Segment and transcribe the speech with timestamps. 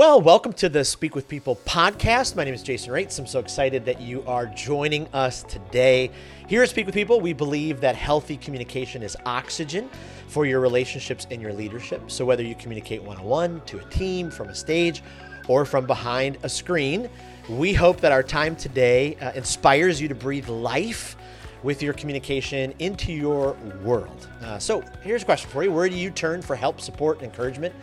[0.00, 2.34] Well, welcome to the Speak with People podcast.
[2.34, 3.18] My name is Jason Raitz.
[3.18, 6.10] I'm so excited that you are joining us today.
[6.48, 9.90] Here at Speak with People, we believe that healthy communication is oxygen
[10.26, 12.10] for your relationships and your leadership.
[12.10, 15.02] So, whether you communicate one on one, to a team, from a stage,
[15.48, 17.10] or from behind a screen,
[17.50, 21.14] we hope that our time today uh, inspires you to breathe life
[21.62, 23.52] with your communication into your
[23.84, 24.28] world.
[24.40, 27.26] Uh, so, here's a question for you Where do you turn for help, support, and
[27.26, 27.74] encouragement?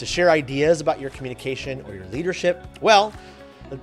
[0.00, 2.66] To share ideas about your communication or your leadership?
[2.80, 3.12] Well,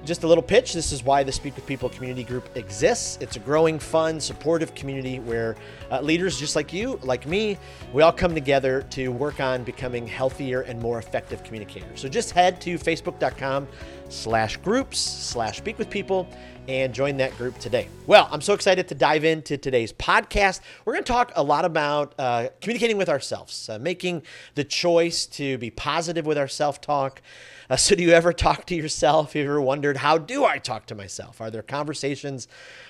[0.05, 0.73] just a little pitch.
[0.73, 3.17] This is why the Speak with People community group exists.
[3.21, 5.55] It's a growing, fun, supportive community where
[5.91, 7.57] uh, leaders just like you, like me,
[7.93, 12.01] we all come together to work on becoming healthier and more effective communicators.
[12.01, 13.67] So just head to facebook.com
[14.09, 16.27] slash groups slash speak with people
[16.67, 17.87] and join that group today.
[18.05, 20.59] Well, I'm so excited to dive into today's podcast.
[20.85, 24.23] We're going to talk a lot about uh, communicating with ourselves, uh, making
[24.55, 27.21] the choice to be positive with our self talk.
[27.69, 29.33] Uh, so, do you ever talk to yourself?
[29.33, 31.41] Have you ever wondered, how do I talk to myself?
[31.41, 32.47] Are there conversations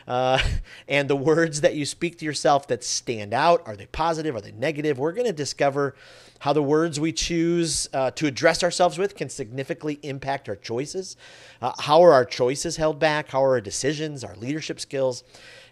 [0.07, 0.39] uh,
[0.87, 3.63] and the words that you speak to yourself that stand out?
[3.65, 4.35] Are they positive?
[4.35, 4.99] Are they negative?
[4.99, 5.95] We're going to discover
[6.39, 11.17] how the words we choose uh, to address ourselves with can significantly impact our choices.
[11.59, 13.29] Uh, how are our choices held back?
[13.29, 15.23] How are our decisions, our leadership skills?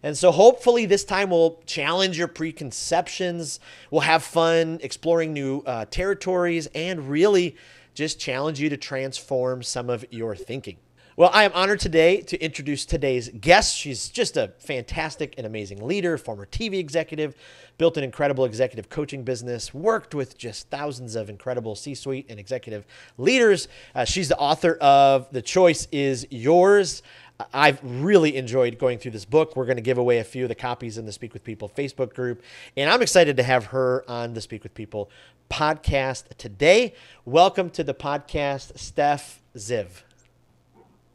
[0.02, 3.60] And so, hopefully, this time we'll challenge your preconceptions.
[3.92, 7.56] We'll have fun exploring new uh, territories and really
[7.96, 10.78] just challenge you to transform some of your thinking.
[11.18, 13.78] Well, I am honored today to introduce today's guest.
[13.78, 17.38] She's just a fantastic and amazing leader, former TV executive,
[17.78, 22.38] built an incredible executive coaching business, worked with just thousands of incredible C suite and
[22.38, 22.86] executive
[23.18, 23.70] leaders.
[23.96, 27.02] Uh, she's the author of The Choice Is Yours.
[27.54, 29.56] I've really enjoyed going through this book.
[29.56, 31.68] We're going to give away a few of the copies in the Speak with People
[31.70, 32.42] Facebook group.
[32.78, 35.10] And I'm excited to have her on the Speak with People
[35.50, 36.94] podcast today.
[37.26, 40.04] Welcome to the podcast, Stef Ziev.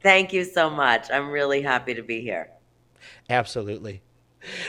[0.03, 1.11] Thank you so much.
[1.11, 2.51] I'm really happy to be here.
[3.29, 4.03] Absolutely.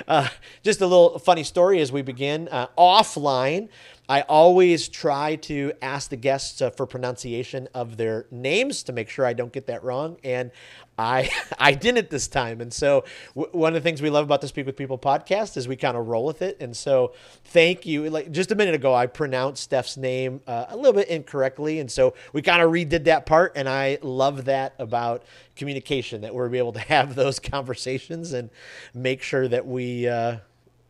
[0.08, 0.28] Uh,
[0.64, 2.48] just a little funny story as we begin.
[2.50, 3.70] Uh, offline,
[4.12, 9.08] I always try to ask the guests uh, for pronunciation of their names to make
[9.08, 10.18] sure I don't get that wrong.
[10.22, 10.52] And
[10.98, 12.60] I I didn't this time.
[12.60, 13.06] And so
[13.36, 15.78] w- one of the things we love about the Speak with People podcast is we
[15.78, 16.58] kind of roll with it.
[16.60, 17.14] And so
[17.46, 18.10] thank you.
[18.10, 21.90] Like just a minute ago, I pronounced Stef's name uh, a little bit incorrectly, and
[21.90, 23.54] so we kind of redid that part.
[23.56, 25.24] And I love that about
[25.56, 28.50] communication that we're able to have those conversations and
[28.94, 30.40] make sure that we uh,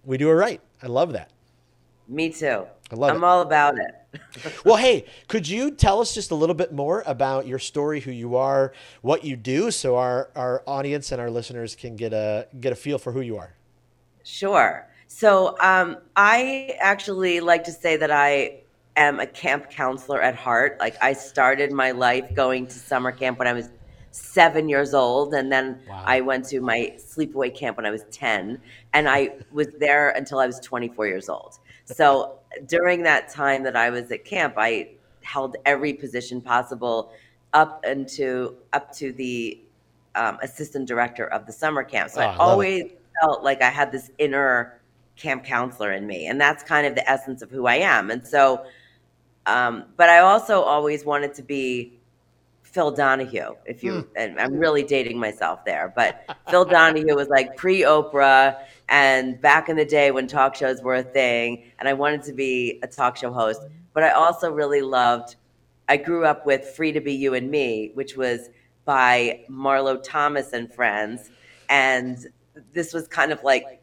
[0.03, 0.59] we do it right.
[0.81, 1.29] I love that.
[2.07, 2.65] Me too.
[2.91, 3.25] I love I'm it.
[3.25, 4.01] all about it.
[4.65, 8.11] well, hey, could you tell us just a little bit more about your story, who
[8.11, 12.47] you are, what you do, so our, our audience and our listeners can get a
[12.59, 13.53] get a feel for who you are?
[14.23, 14.87] Sure.
[15.07, 18.61] So um, I actually like to say that I
[18.95, 20.77] am a camp counselor at heart.
[20.79, 23.69] Like I started my life going to summer camp when I was
[24.11, 26.03] seven years old, and then wow.
[26.05, 28.59] I went to my sleepaway camp when I was ten,
[28.93, 31.59] and I was there until I was 24 years old.
[31.85, 34.89] So during that time that I was at camp, I
[35.23, 37.11] held every position possible
[37.53, 39.59] up into up to the
[40.15, 42.09] um, assistant director of the summer camp.
[42.09, 43.01] So oh, I, I always it.
[43.21, 44.79] felt like I had this inner
[45.15, 48.09] camp counselor in me, and that's kind of the essence of who I am.
[48.09, 48.65] And so,
[49.45, 51.93] um, but I also always wanted to be
[52.71, 53.55] Phil Donahue.
[53.65, 54.07] If you, mm.
[54.15, 58.57] and I'm really dating myself there, but Phil Donahue was like pre Oprah
[58.89, 62.33] and back in the day when talk shows were a thing, and I wanted to
[62.33, 63.61] be a talk show host.
[63.93, 65.35] But I also really loved.
[65.89, 68.49] I grew up with "Free to Be You and Me," which was
[68.85, 71.29] by Marlo Thomas and friends,
[71.69, 72.17] and
[72.73, 73.80] this was kind of like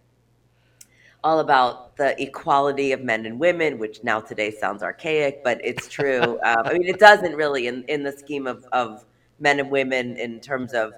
[1.25, 5.89] all about the equality of men and women, which now today sounds archaic, but it's
[5.89, 6.39] true.
[6.45, 9.05] um, I mean, it doesn't really in, in the scheme of, of
[9.41, 10.93] men and women in terms of,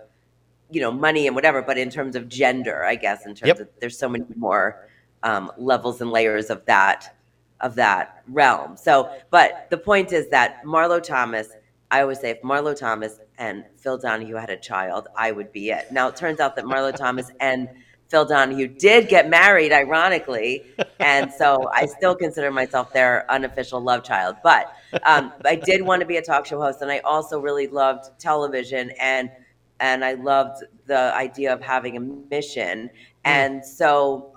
[0.71, 3.61] you know, money and whatever, but in terms of gender, I guess, in terms yep.
[3.61, 4.89] of there's so many more
[5.23, 7.17] um, levels and layers of that
[7.61, 8.77] of that realm.
[8.77, 11.49] So, but the point is that Marlo Thomas,
[11.91, 15.71] I always say if Marlo Thomas and Phil Donahue had a child, I would be
[15.71, 15.93] it.
[15.93, 17.69] Now it turns out that Marlo Thomas and
[18.11, 20.65] Phil Donahue did get married, ironically,
[20.99, 24.37] and so I still consider myself their unofficial love child.
[24.43, 24.75] But
[25.05, 28.11] um, I did want to be a talk show host, and I also really loved
[28.19, 29.31] television, and
[29.79, 32.91] and I loved the idea of having a mission.
[33.25, 34.33] And so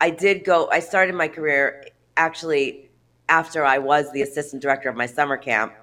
[0.00, 0.68] I did go.
[0.72, 1.86] I started my career
[2.16, 2.90] actually
[3.28, 5.74] after I was the assistant director of my summer camp,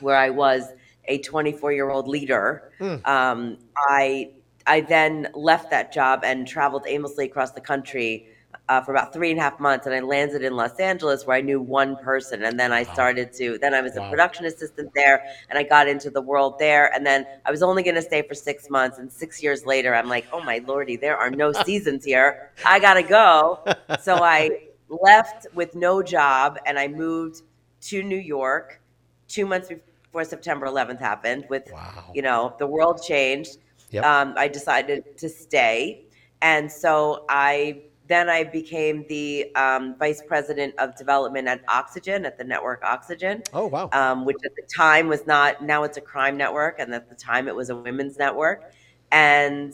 [0.00, 0.64] where I was
[1.06, 2.70] a 24 year old leader.
[2.80, 3.06] Mm.
[3.06, 4.32] Um, I
[4.66, 8.28] I then left that job and traveled aimlessly across the country
[8.68, 11.36] uh, for about three and a half months, and I landed in Los Angeles where
[11.36, 13.58] I knew one person, and then I started to.
[13.58, 17.04] Then I was a production assistant there, and I got into the world there, and
[17.04, 20.08] then I was only going to stay for six months, and six years later, I'm
[20.08, 22.50] like, oh my lordy, there are no seasons here.
[22.64, 23.58] I gotta go.
[24.00, 27.42] So I left with no job, and I moved
[27.82, 28.80] to New York
[29.26, 31.46] two months before September 11th happened.
[31.48, 32.12] With Wow.
[32.14, 33.58] you know, the world changed.
[33.90, 34.04] Yep.
[34.04, 36.04] Um, I decided to stay,
[36.42, 42.36] and so I then I became the um, vice president of development at Oxygen at
[42.36, 43.88] the network Oxygen, Oh wow.
[43.92, 45.62] um, which at the time was not.
[45.62, 48.72] Now it's a crime network, and at the time it was a women's network.
[49.12, 49.72] And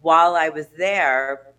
[0.00, 1.52] while I was there,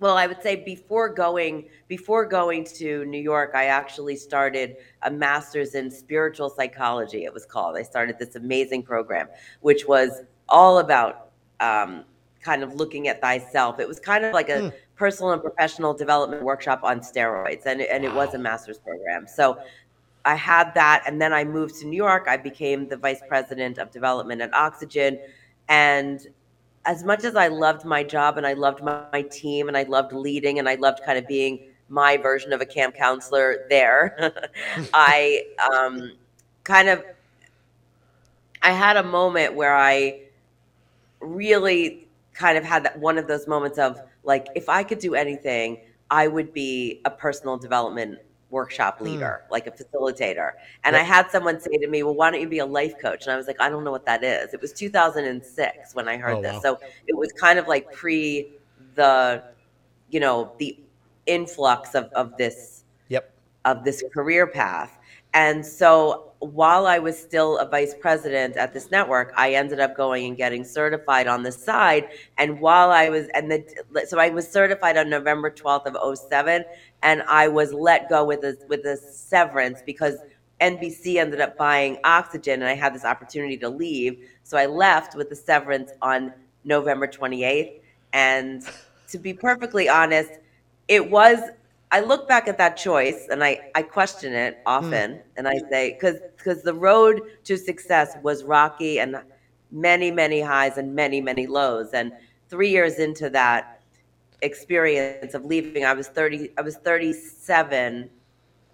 [0.00, 5.10] well, I would say before going before going to New York, I actually started a
[5.12, 7.24] master's in spiritual psychology.
[7.24, 7.76] It was called.
[7.76, 9.28] I started this amazing program,
[9.60, 11.21] which was all about
[11.62, 12.04] um,
[12.42, 13.80] kind of looking at thyself.
[13.80, 14.68] It was kind of like a Hmm.
[14.96, 19.26] personal and professional development workshop on steroids, and and it was a master's program.
[19.26, 19.58] So.
[20.24, 22.26] I had that, and then I moved to New York.
[22.28, 25.18] I became the vice president of development at Oxygen,
[25.68, 26.20] and
[26.84, 29.84] as much as I loved my job and I loved my, my team and I
[29.84, 34.32] loved leading and I loved kind of being my version of a camp counselor there,
[34.94, 36.12] I um,
[36.64, 37.04] kind of
[38.62, 40.20] I had a moment where I
[41.22, 45.14] really kind of had that one of those moments of like if I could do
[45.14, 45.80] anything,
[46.10, 48.18] I would be a personal development
[48.50, 49.04] workshop hmm.
[49.06, 50.52] leader, like a facilitator.
[50.84, 53.24] And I had someone say to me, "Well, why don't you be a life coach?"
[53.24, 56.16] And I was like, "I don't know what that is." It was 2006 when I
[56.18, 56.54] heard Oh, this.
[56.54, 56.60] wow.
[56.60, 58.52] So it was kind of like pre
[58.94, 59.42] the
[60.10, 60.78] you know, the
[61.26, 63.30] influx of of this Yep.
[63.64, 64.98] of this career path.
[65.34, 69.96] And so while I was still a vice president at this network, I ended up
[69.96, 72.08] going and getting certified on the side.
[72.36, 76.64] And while I was, and the, so I was certified on November 12th of 07,
[77.04, 80.16] and I was let go with a, with a severance because
[80.60, 84.28] NBC ended up buying Oxygen and I had this opportunity to leave.
[84.42, 86.32] So I left with the severance on
[86.64, 87.80] November 28th.
[88.12, 88.64] And
[89.08, 90.30] to be perfectly honest,
[90.88, 91.38] it was
[91.92, 95.92] I look back at that choice and I, I question it often and I say
[95.92, 99.16] because because the road to success was rocky and
[99.70, 101.92] many many highs and many many lows.
[101.94, 102.12] And
[102.48, 103.66] three years into that
[104.42, 108.10] experience of leaving I was 30 I was 37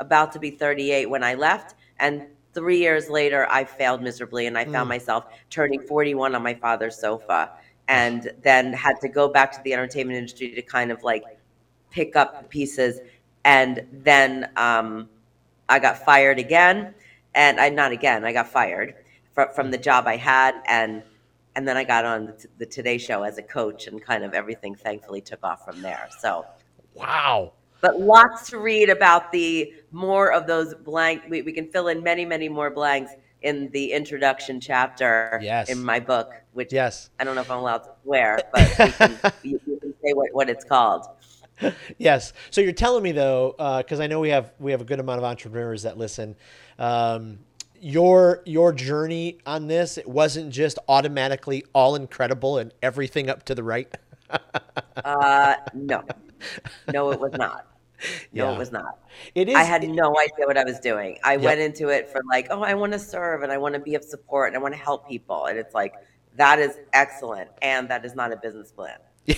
[0.01, 1.75] about to be 38 when I left.
[1.99, 2.23] And
[2.55, 4.91] three years later I failed miserably and I found Mm.
[4.91, 7.51] myself turning 41 on my father's sofa
[7.89, 11.27] and then had to go back to the entertainment industry to kind of like
[11.91, 13.01] pick up the pieces
[13.45, 15.09] and then um,
[15.69, 16.95] i got fired again
[17.35, 18.95] and i not again i got fired
[19.33, 21.03] from, from the job i had and
[21.57, 24.35] and then i got on the, the today show as a coach and kind of
[24.35, 26.45] everything thankfully took off from there so
[26.95, 27.53] Wow.
[27.81, 32.03] but lots to read about the more of those blank we, we can fill in
[32.03, 33.13] many many more blanks
[33.43, 35.69] in the introduction chapter Yes.
[35.71, 37.11] in my book which Yes.
[37.21, 40.13] i don't know if i'm allowed to swear but we can, you, you can say
[40.13, 41.07] what, what it's called
[41.99, 42.33] Yes.
[42.51, 45.19] So you're telling me though, because I know we have we have a good amount
[45.19, 46.37] of entrepreneurs that listen.
[46.79, 47.41] Um,
[47.81, 53.55] your your journey on this it wasn't just automatically all incredible and everything up to
[53.55, 53.97] the right.
[55.05, 56.03] Uh, no,
[56.93, 57.67] no, it was not.
[58.33, 58.55] No, Yeah.
[58.55, 58.99] it was not.
[59.35, 59.55] It is.
[59.55, 61.19] I had no idea what I was doing.
[61.25, 61.43] I Yep.
[61.43, 63.95] went into it for like, oh, I want to serve and I want to be
[63.95, 65.47] of support and I want to help people.
[65.47, 65.95] And it's like,
[66.37, 67.51] that is excellent.
[67.63, 68.99] And that is not a business plan.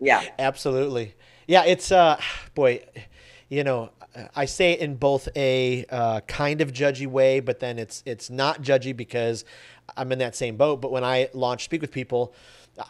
[0.00, 0.22] Yeah.
[0.38, 1.14] Absolutely.
[1.46, 2.20] Yeah, it's uh
[2.54, 2.84] boy,
[3.48, 3.90] you know,
[4.34, 8.30] I say it in both a uh, kind of judgy way, but then it's it's
[8.30, 9.44] not judgy because
[9.96, 10.80] I'm in that same boat.
[10.80, 12.34] But when I launched Speak with People,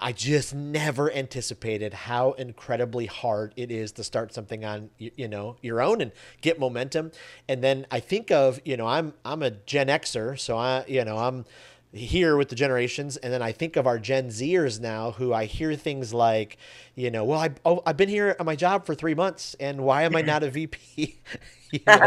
[0.01, 5.29] I just never anticipated how incredibly hard it is to start something on you, you
[5.29, 7.13] know your own and get momentum.
[7.49, 11.05] And then I think of you know I'm I'm a Gen Xer, so I you
[11.05, 11.45] know I'm
[11.93, 15.45] here with the generations and then i think of our gen zers now who i
[15.45, 16.57] hear things like
[16.95, 19.81] you know well I, oh, i've been here at my job for three months and
[19.83, 20.27] why am i mm-hmm.
[20.29, 21.19] not a vp
[21.73, 22.07] You know?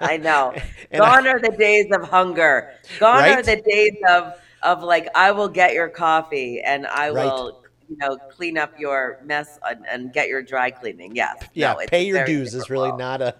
[0.00, 0.54] I know.
[0.90, 2.70] And I- Gone are the days of hunger.
[2.98, 7.24] Gone are the days of of like I will get your coffee and I Right.
[7.26, 11.14] will you know clean up your mess and, and get your dry cleaning.
[11.16, 11.36] Yes.
[11.54, 11.72] yeah.
[11.72, 13.34] No, pay your dues is really not a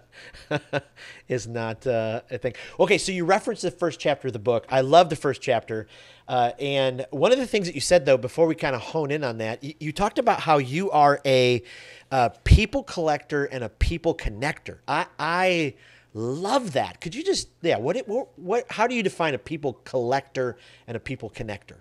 [1.28, 2.55] is not uh, a thing.
[2.81, 4.67] Okay so you referenced the first chapter of the book.
[4.71, 5.87] I love the first chapter.
[6.26, 9.11] Uh, and one of the things that you said though before we kind of hone
[9.11, 11.62] in on that you, you talked about how you are a
[12.11, 14.78] uh, people collector and a people connector.
[14.87, 15.75] I i
[16.14, 17.00] love that.
[17.00, 20.57] Could you just yeah what it what, what how do you define a people collector
[20.87, 21.76] and a people connector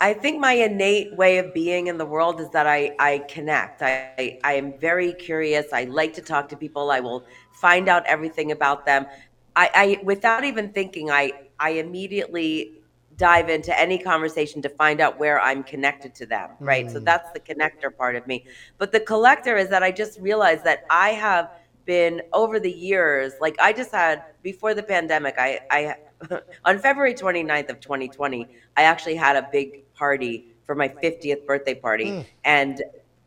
[0.00, 3.82] I think my innate way of being in the world is that I, I connect.
[3.82, 5.44] I, I am very curious.
[5.44, 6.68] I like to talk to people.
[6.68, 9.06] I will find out everything about them.
[9.54, 12.72] I, I without even thinking, I I immediately
[13.16, 16.56] dive into any conversation to find out where I'm connected to them.
[16.60, 16.86] Right.
[16.86, 16.90] Mm.
[16.90, 18.44] So that's the connector part of me.
[18.78, 21.50] But the collector is that I just realized that I have
[21.84, 25.94] been over the years, like I just had before the pandemic, I, I
[26.64, 31.74] on February 29th of 2020, I actually had a big party for my 50th birthday
[31.74, 32.06] party.
[32.06, 32.26] Mm.
[32.44, 32.82] And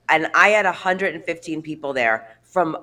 [0.10, 2.78] and I had 115 people there from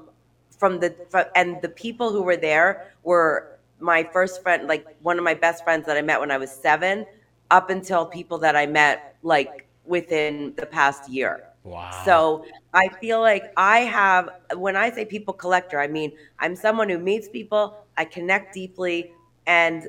[0.50, 5.18] from the from, and the people who were there were my first friend like one
[5.18, 7.06] of my best friends that I met when I was 7
[7.50, 11.48] up until people that I met like within the past year.
[11.64, 12.02] Wow.
[12.04, 12.44] So
[12.74, 16.98] I feel like I have, when I say people collector, I mean, I'm someone who
[16.98, 19.12] meets people, I connect deeply,
[19.46, 19.88] and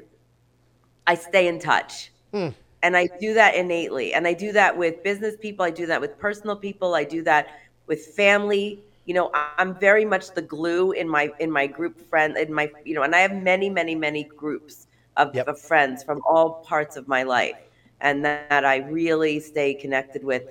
[1.06, 2.12] I stay in touch.
[2.32, 2.50] Hmm.
[2.82, 4.14] And I do that innately.
[4.14, 7.24] And I do that with business people, I do that with personal people, I do
[7.24, 7.48] that
[7.88, 8.80] with family.
[9.06, 12.72] You know, I'm very much the glue in my in my group friend in my
[12.86, 15.48] you know, and I have many, many, many groups of, yep.
[15.48, 17.58] of friends from all parts of my life,
[18.02, 20.44] and that, that I really stay connected with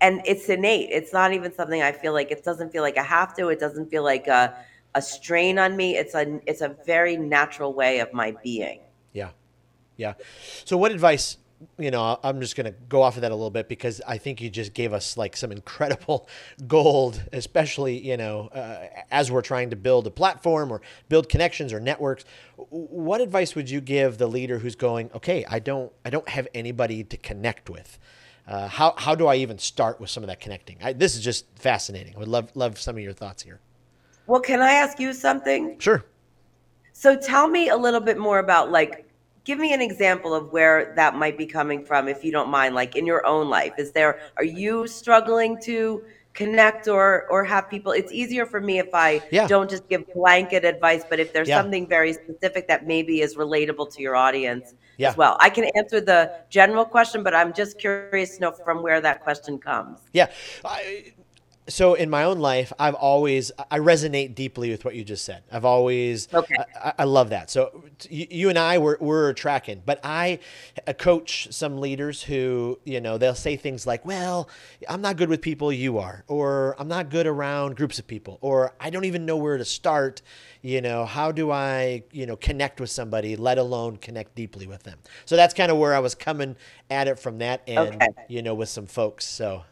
[0.00, 0.90] and it's innate.
[0.90, 3.48] It's not even something I feel like it doesn't feel like I have to.
[3.48, 4.54] It doesn't feel like a,
[4.94, 5.96] a strain on me.
[5.96, 8.80] It's a it's a very natural way of my being.
[9.12, 9.30] Yeah.
[9.96, 10.14] Yeah.
[10.64, 11.38] So what advice,
[11.76, 14.40] you know, I'm just to go off of that a little bit because I think
[14.40, 16.28] you just gave us like some incredible
[16.68, 21.72] gold, especially, you know, uh, as we're trying to build a platform or build connections
[21.72, 22.24] or networks.
[22.56, 26.46] What advice would you give the leader who's going, "Okay, I don't I don't have
[26.54, 27.98] anybody to connect with."
[28.48, 30.78] Uh, how, how do I even start with some of that connecting?
[30.82, 32.16] I, this is just fascinating.
[32.16, 33.60] I would love, love some of your thoughts here.
[34.26, 35.78] Well, can I ask you something?
[35.78, 36.04] Sure.
[36.94, 39.06] So tell me a little bit more about like,
[39.44, 42.74] give me an example of where that might be coming from, if you don't mind,
[42.74, 43.74] like in your own life.
[43.76, 46.02] Is there, are you struggling to
[46.38, 49.44] connect or or have people it's easier for me if i yeah.
[49.48, 51.60] don't just give blanket advice but if there's yeah.
[51.60, 55.08] something very specific that maybe is relatable to your audience yeah.
[55.08, 58.84] as well i can answer the general question but i'm just curious to know from
[58.84, 60.30] where that question comes yeah
[60.64, 61.12] I,
[61.68, 65.42] so in my own life i've always i resonate deeply with what you just said
[65.52, 66.56] i've always okay.
[66.82, 70.38] I, I love that so you, you, and i were, were tracking but i
[70.86, 74.48] uh, coach some leaders who you know they'll say things like well
[74.88, 78.38] i'm not good with people you are or i'm not good around groups of people
[78.40, 80.22] or i don't even know where to start
[80.62, 84.82] you know how do i you know connect with somebody let alone connect deeply with
[84.82, 86.56] them so that's kind of where i was coming
[86.90, 88.08] at it from that end okay.
[88.28, 89.62] you know with some folks so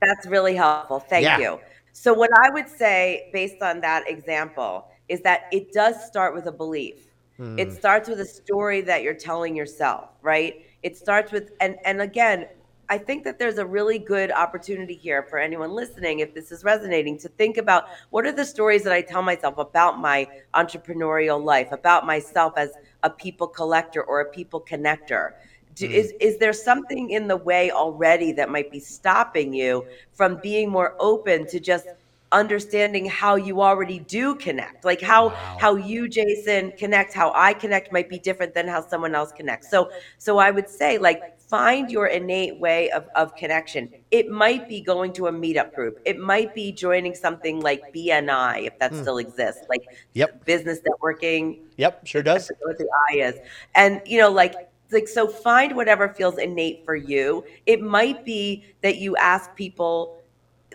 [0.00, 1.00] that's really helpful.
[1.00, 1.38] Thank yeah.
[1.38, 1.60] you.
[1.92, 6.46] So, what I would say based on that example is that it does start with
[6.46, 7.08] a belief.
[7.38, 7.58] Mm.
[7.58, 10.64] It starts with a story that you're telling yourself, right?
[10.82, 12.46] It starts with, and, and again,
[12.90, 16.64] I think that there's a really good opportunity here for anyone listening, if this is
[16.64, 21.42] resonating, to think about what are the stories that I tell myself about my entrepreneurial
[21.42, 22.70] life, about myself as
[23.02, 25.34] a people collector or a people connector.
[25.80, 25.92] Do, mm.
[25.92, 30.70] is is there something in the way already that might be stopping you from being
[30.70, 31.86] more open to just
[32.32, 34.84] understanding how you already do connect?
[34.84, 35.56] Like how wow.
[35.58, 39.70] how you jason connect how i connect might be different than how someone else connects.
[39.70, 43.90] So so i would say like find your innate way of, of connection.
[44.12, 45.98] It might be going to a meetup group.
[46.04, 49.00] It might be joining something like bni if that mm.
[49.00, 50.44] still exists like yep.
[50.44, 51.60] Business networking.
[51.78, 52.52] Yep sure does.
[52.60, 53.36] What the i is.
[53.74, 57.44] And you know like like so find whatever feels innate for you.
[57.66, 60.18] It might be that you ask people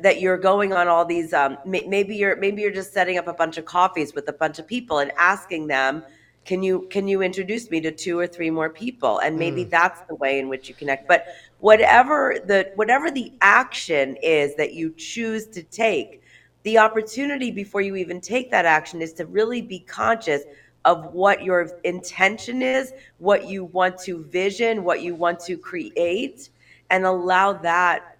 [0.01, 3.33] that you're going on all these um, maybe you're maybe you're just setting up a
[3.33, 6.03] bunch of coffees with a bunch of people and asking them
[6.45, 9.19] can you can you introduce me to two or three more people?
[9.19, 9.69] And maybe mm.
[9.69, 11.07] that's the way in which you connect.
[11.07, 11.25] But
[11.59, 16.21] whatever the whatever the action is that you choose to take
[16.63, 20.43] the opportunity before you even take that action is to really be conscious
[20.85, 26.49] of what your intention is, what you want to vision, what you want to create,
[26.89, 28.17] and allow that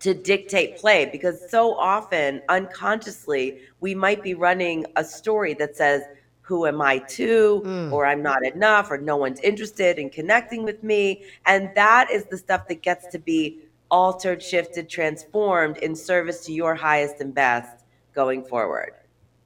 [0.00, 6.02] to dictate play because so often unconsciously we might be running a story that says
[6.40, 7.92] who am I to, mm.
[7.92, 11.22] or I'm not enough, or no one's interested in connecting with me.
[11.46, 13.60] And that is the stuff that gets to be
[13.92, 18.94] altered, shifted, transformed in service to your highest and best going forward.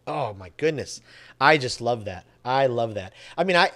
[0.07, 1.03] Oh my goodness.
[1.41, 2.25] I just love that.
[2.47, 3.13] I love that.
[3.37, 3.71] I mean, I,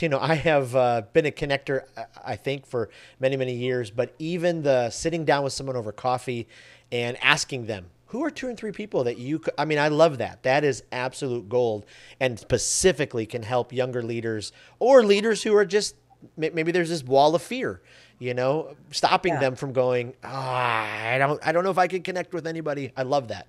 [0.00, 1.82] you know, I have uh, been a connector,
[2.24, 2.90] I think, for
[3.20, 3.90] many, many years.
[3.90, 6.48] But even the sitting down with someone over coffee
[6.90, 9.88] and asking them, who are two and three people that you could, I mean, I
[9.88, 10.44] love that.
[10.44, 11.86] That is absolute gold
[12.20, 15.96] and specifically can help younger leaders or leaders who are just
[16.36, 17.80] maybe there's this wall of fear,
[18.20, 19.40] you know, stopping Yeah.
[19.40, 22.92] them from going, ah, I don't, I don't know if I can connect with anybody.
[22.96, 23.46] I love that.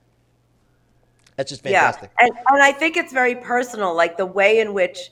[1.38, 2.12] That's just fantastic.
[2.20, 2.26] Yeah.
[2.26, 5.12] And, and I think it's very personal, like the way in which,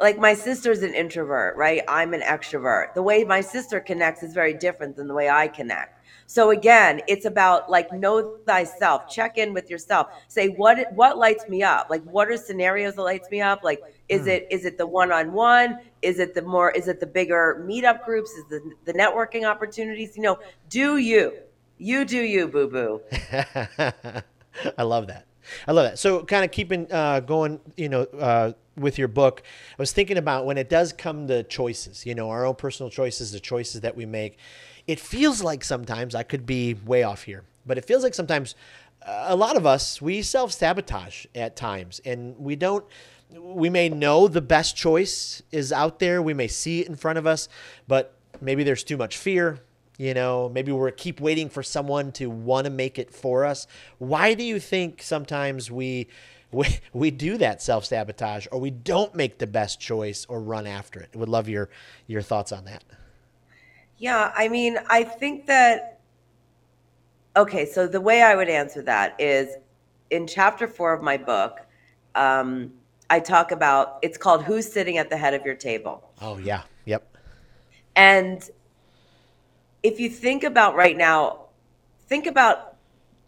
[0.00, 1.82] like my sister's an introvert, right?
[1.88, 2.94] I'm an extrovert.
[2.94, 6.02] The way my sister connects is very different than the way I connect.
[6.26, 9.08] So again, it's about like know thyself.
[9.08, 10.08] Check in with yourself.
[10.28, 11.88] Say what what lights me up.
[11.90, 13.60] Like what are scenarios that lights me up?
[13.62, 14.28] Like is Hmm.
[14.30, 15.78] it is it the one on one?
[16.02, 18.30] Is it the more is it the bigger meetup groups?
[18.32, 20.16] Is the the networking opportunities?
[20.16, 21.32] You know, do you
[21.78, 23.00] you do you boo boo.
[24.78, 25.26] I love that.
[25.66, 25.98] I love that.
[25.98, 30.18] So, kind of keeping uh, going, you know, uh, with your book, I was thinking
[30.18, 33.82] about when it does come to choices, you know, our own personal choices, the choices
[33.82, 34.38] that we make.
[34.86, 38.54] It feels like sometimes I could be way off here, but it feels like sometimes
[39.06, 42.84] uh, a lot of us we self sabotage at times, and we don't.
[43.36, 46.22] We may know the best choice is out there.
[46.22, 47.48] We may see it in front of us,
[47.88, 49.60] but maybe there's too much fear
[49.98, 53.66] you know maybe we're keep waiting for someone to want to make it for us.
[53.98, 56.08] Why do you think sometimes we
[56.52, 61.00] we, we do that self-sabotage or we don't make the best choice or run after
[61.00, 61.10] it?
[61.14, 61.68] Would love your
[62.06, 62.84] your thoughts on that.
[63.98, 66.00] Yeah, I mean, I think that
[67.36, 69.56] okay, so the way I would answer that is
[70.10, 71.60] in chapter 4 of my book,
[72.14, 72.72] um
[73.10, 76.10] I talk about it's called who's sitting at the head of your table.
[76.20, 77.16] oh yeah yep.
[77.96, 78.48] And
[79.84, 81.40] if you think about right now,
[82.08, 82.76] think about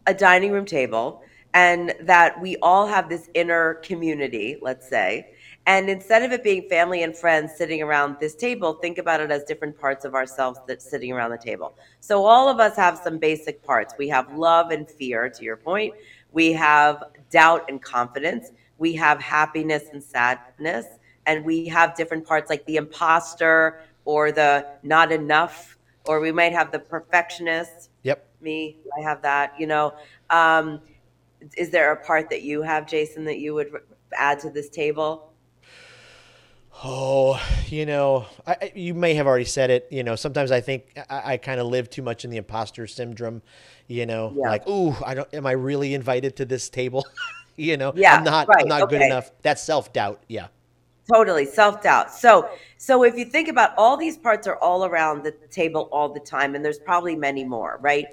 [0.06, 1.22] a dining room table
[1.52, 5.34] and that we all have this inner community, let's say.
[5.66, 9.30] And instead of it being family and friends sitting around this table, think about it
[9.30, 11.75] as different parts of ourselves that's sitting around the table.
[12.00, 13.94] So all of us have some basic parts.
[13.98, 15.92] We have love and fear, to your point.
[16.32, 18.52] We have doubt and confidence.
[18.78, 20.86] We have happiness and sadness.
[21.26, 25.75] And we have different parts like the imposter or the not enough,
[26.08, 27.90] or we might have the perfectionist.
[28.02, 29.94] yep Me, I have that, you know.
[30.30, 30.80] Um,
[31.56, 33.70] is there a part that you have, Jason, that you would
[34.14, 35.32] add to this table?
[36.84, 40.92] oh you know I, you may have already said it you know sometimes i think
[41.08, 43.40] i, I kind of live too much in the imposter syndrome
[43.86, 44.50] you know Yeah.
[44.50, 47.06] like ooh i don't am i really invited to this table
[47.56, 50.49] you know Yeah, i'm not right, i'm not good enough that's self-doubt yeah
[51.08, 52.12] Totally self-doubt.
[52.12, 56.08] So so if you think about all these parts are all around the table all
[56.08, 58.06] the time and there's probably many more, right?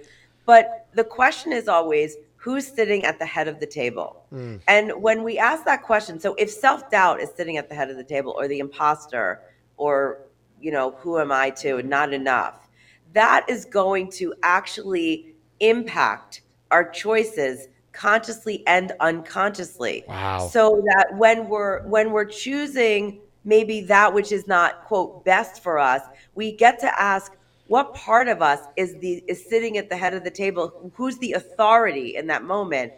[0.46, 4.26] But the question is always who's sitting at the head of the table?
[4.34, 4.60] Mm.
[4.68, 7.96] And when we ask that question, so if self-doubt is sitting at the head of
[7.96, 9.42] the table or the imposter
[9.78, 10.20] or
[10.64, 12.70] you know, who am I to and not enough,
[13.12, 20.04] that is going to actually impact our choices consciously and unconsciously.
[20.08, 20.48] Wow.
[20.48, 25.80] So that when we're when we're choosing maybe that which is not quote best for
[25.80, 26.02] us,
[26.36, 27.34] we get to ask
[27.68, 30.92] what part of us is the is sitting at the head of the table?
[30.96, 32.94] Who's the authority in that moment?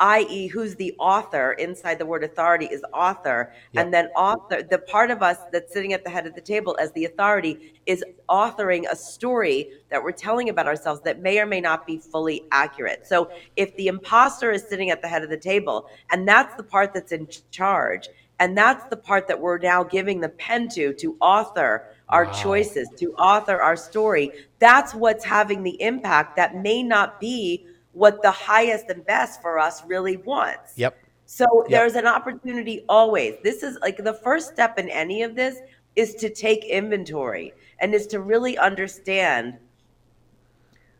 [0.00, 3.52] i.e., who's the author inside the word authority is author.
[3.72, 3.84] Yep.
[3.84, 6.76] And then author, the part of us that's sitting at the head of the table
[6.80, 11.46] as the authority is authoring a story that we're telling about ourselves that may or
[11.46, 13.06] may not be fully accurate.
[13.06, 16.62] So if the imposter is sitting at the head of the table, and that's the
[16.62, 18.08] part that's in charge,
[18.38, 22.32] and that's the part that we're now giving the pen to to author our Wow.
[22.32, 27.66] choices, to author our story, that's what's having the impact that may not be
[28.00, 30.72] what the highest and best for us really wants.
[30.76, 30.94] yep
[31.26, 31.70] So Yep.
[31.70, 33.32] there's an opportunity always.
[33.48, 35.54] This is like the first step in any of this
[35.96, 39.58] is to take inventory and is to really understand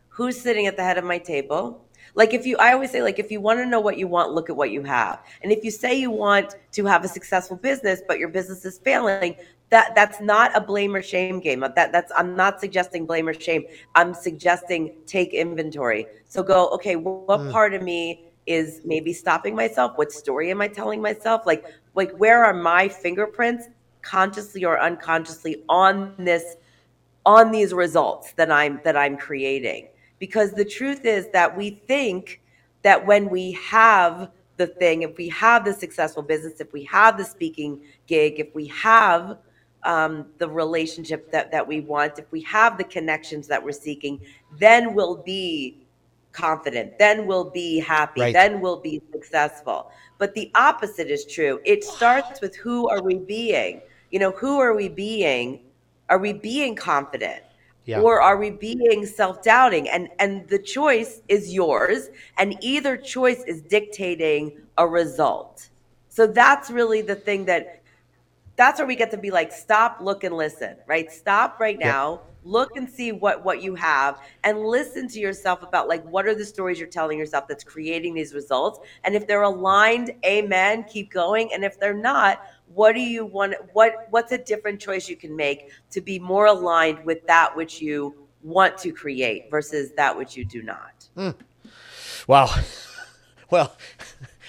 [0.09, 1.63] who's sitting at the head of my table.
[2.13, 4.33] Like if you I always say like if you want to know what you want,
[4.37, 5.15] look at what you have.
[5.41, 8.77] And if you say you want to have a successful business but your business is
[8.77, 9.35] failing,
[9.71, 11.61] that that's not a blame or shame game.
[11.61, 13.63] That that's I'm not suggesting blame or shame.
[13.95, 16.05] I'm suggesting take inventory.
[16.27, 17.51] So go, okay, what Mm.
[17.51, 19.97] part of me is maybe stopping myself?
[19.97, 21.43] What story am I telling myself?
[21.45, 23.69] Like like where are my fingerprints
[24.01, 26.57] consciously or unconsciously on this
[27.25, 29.87] on these results that I'm that I'm creating.
[30.19, 32.41] Because the truth is that we think
[32.83, 37.17] that when we have the thing, if we have the successful business, if we have
[37.17, 39.37] the speaking gig, if we have
[39.83, 44.19] um, the relationship that, that we want, if we have the connections that we're seeking,
[44.57, 45.77] then we'll be
[46.31, 48.33] confident, then we'll be happy, Right.
[48.33, 49.91] then we'll be successful.
[50.17, 51.59] But the opposite is true.
[51.65, 53.81] It starts with who are we being?
[54.11, 55.61] You know, who are we being?
[56.09, 57.43] Are we being confident?
[57.85, 58.01] Yeah.
[58.01, 59.89] Or are we being self-doubting?
[59.89, 65.69] And and the choice is yours, and either choice is dictating a result.
[66.09, 67.80] So that's really the thing that
[68.61, 71.11] that's where we get to be like, stop, look, and listen, right?
[71.11, 72.21] Stop right now.
[72.43, 76.35] Look and see what what you have, and listen to yourself about like what are
[76.35, 78.79] the stories you're telling yourself that's creating these results.
[79.03, 81.51] And if they're aligned, amen, keep going.
[81.53, 82.43] And if they're not,
[82.73, 83.55] what do you want?
[83.73, 87.81] What what's a different choice you can make to be more aligned with that which
[87.81, 91.09] you want to create versus that which you do not?
[91.17, 91.35] Mm.
[92.27, 92.47] Wow.
[93.49, 93.75] Well,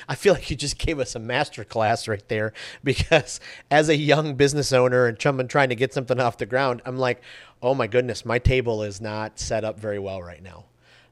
[0.08, 2.52] I feel like you just gave us a master class right there
[2.84, 6.96] because as a young business owner and trying to get something off the ground, I'm
[6.96, 7.22] like,
[7.62, 10.64] oh my goodness, my table is not set up very well right now.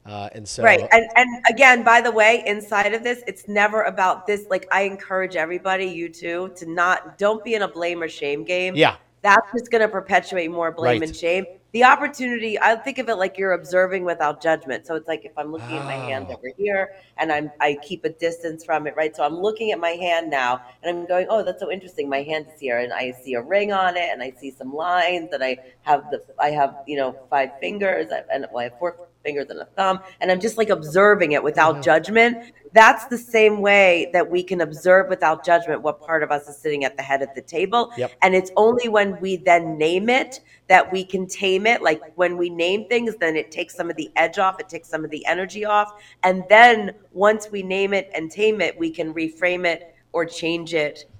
[0.03, 0.87] Uh, and so, right.
[0.91, 4.45] And, and again, by the way, inside of this, it's never about this.
[4.49, 8.43] Like, I encourage everybody, you too, to not, don't be in a blame or shame
[8.43, 8.75] game.
[8.75, 8.95] Yeah.
[9.21, 11.09] That's just going to perpetuate more blame right.
[11.09, 15.07] and shame the opportunity i think of it like you're observing without judgment so it's
[15.07, 15.79] like if i'm looking oh.
[15.79, 16.33] at my hand ah.
[16.33, 19.79] over here and i'm i keep a distance from it right so i'm looking at
[19.79, 22.91] my hand now and i'm going oh that's so interesting my hand is here and
[22.93, 26.21] i see a ring on it and i see some lines and i have the
[26.39, 29.99] i have you know five fingers and well, i have four fingers than a thumb
[30.19, 31.83] and i'm just like observing it without mm-hmm.
[31.83, 36.47] judgment that's the same way that we can observe without judgment what part of us
[36.47, 38.11] is sitting at the head of the table yep.
[38.21, 42.37] and it's only when we then name it that we can tame it like when
[42.37, 45.11] we name things then it takes some of the edge off it takes some of
[45.11, 49.65] the energy off and then once we name it and tame it we can reframe
[49.65, 51.10] it or change it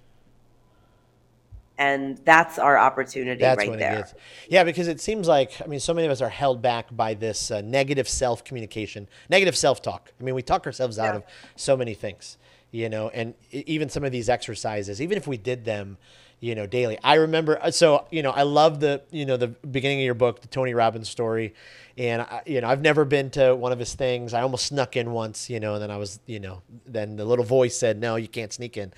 [1.82, 4.08] and that's our opportunity that's right there.
[4.48, 7.16] Yeah, because it seems like I mean, so many of us are held back by
[7.16, 10.12] this uh, negative self communication, negative self talk.
[10.20, 11.06] I mean, we talk ourselves yeah.
[11.06, 11.24] out of
[11.56, 12.38] so many things,
[12.70, 15.98] you know, and even some of these exercises, even if we did them,
[16.40, 17.00] you know, daily.
[17.04, 20.14] I remember, uh, so you know, I love the you know the beginning of your
[20.14, 21.56] book, the Tony Robbins story,
[21.98, 24.36] and I, you know, I've never been to one of his things.
[24.36, 27.26] I almost snuck in once, you know, and then I was, you know, then the
[27.26, 28.94] little voice said, "No, you can't sneak in."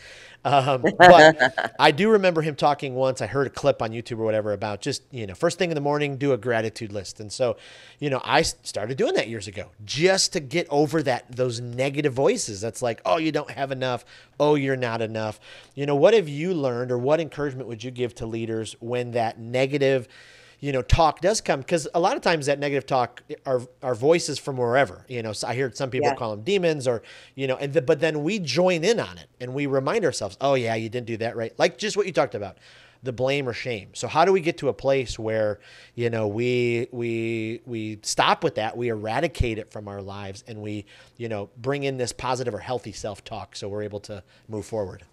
[0.46, 3.22] Um, but I do remember him talking once.
[3.22, 5.76] I heard a clip on YouTube or whatever about just, you know, first thing in
[5.76, 7.20] the morning, do a gratitude list.
[7.20, 7.58] And so,
[8.00, 12.14] you know, I started doing that years ago just to get over that those negative
[12.14, 12.62] voices.
[12.62, 14.04] That's like, oh, you don't have enough.
[14.40, 15.40] Oh, you're not enough.
[15.76, 19.12] You know, what have you learned, or what encouragement would you give to leaders when
[19.12, 20.08] that negative
[20.64, 23.94] you know, talk does come because a lot of times that negative talk are, are
[23.94, 26.16] voices from wherever, you know, so I hear some people yeah.
[26.16, 27.04] call them demons or,
[27.36, 30.38] you know, and the, but then we join in on it and we remind ourselves,
[30.40, 31.52] oh yeah, you didn't do that right.
[31.60, 32.60] Like just what you talked about,
[33.04, 33.90] the blame or shame.
[33.92, 35.60] So how do we get to a place where,
[35.96, 40.62] you know, we, we, we stop with that, we eradicate it from our lives and
[40.62, 40.86] we,
[41.18, 45.04] you know, bring in this positive or healthy self-talk so we're able to move forward.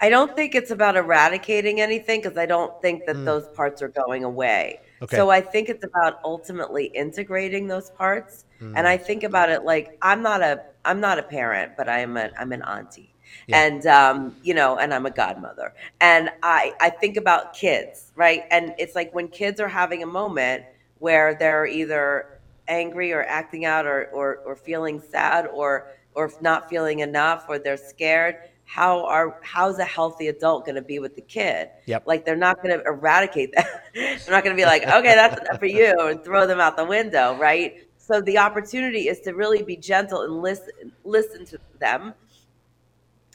[0.00, 3.24] I don't think it's about eradicating anything because I don't think that mm.
[3.24, 4.80] those parts are going away.
[5.02, 5.16] Okay.
[5.16, 8.44] So I think it's about ultimately integrating those parts.
[8.60, 8.74] Mm.
[8.76, 12.16] And I think about it like I'm not a I'm not a parent, but I'm
[12.16, 13.14] a I'm an auntie.
[13.46, 13.62] Yeah.
[13.62, 15.74] And um, you know, and I'm a godmother.
[16.00, 18.44] And I I think about kids, right?
[18.50, 20.64] And it's like when kids are having a moment
[20.98, 26.68] where they're either angry or acting out or or, or feeling sad or or not
[26.68, 31.14] feeling enough or they're scared how are how's a healthy adult going to be with
[31.14, 31.70] the kid?
[31.86, 32.02] Yep.
[32.06, 33.84] like they're not going to eradicate that.
[33.94, 36.76] They're not going to be like okay that's enough for you and throw them out
[36.76, 37.86] the window right?
[37.96, 42.12] So the opportunity is to really be gentle and listen listen to them.